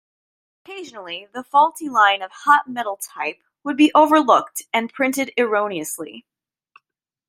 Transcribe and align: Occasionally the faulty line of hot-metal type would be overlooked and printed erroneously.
Occasionally 0.65 1.27
the 1.31 1.43
faulty 1.43 1.87
line 1.87 2.23
of 2.23 2.31
hot-metal 2.31 2.97
type 2.97 3.37
would 3.63 3.77
be 3.77 3.91
overlooked 3.93 4.63
and 4.73 4.91
printed 4.91 5.31
erroneously. 5.37 6.25